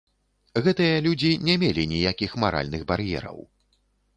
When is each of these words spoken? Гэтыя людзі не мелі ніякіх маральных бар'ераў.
Гэтыя 0.67 0.95
людзі 1.07 1.31
не 1.49 1.55
мелі 1.65 1.85
ніякіх 1.93 2.31
маральных 2.45 2.81
бар'ераў. 2.93 3.37